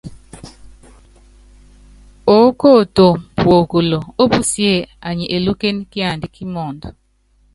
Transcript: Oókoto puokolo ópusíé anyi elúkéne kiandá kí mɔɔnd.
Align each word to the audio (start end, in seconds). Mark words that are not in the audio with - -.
Oókoto 2.35 3.07
puokolo 3.39 3.99
ópusíé 4.23 4.75
anyi 5.07 5.25
elúkéne 5.35 5.81
kiandá 5.91 6.27
kí 6.35 6.43
mɔɔnd. 6.53 6.81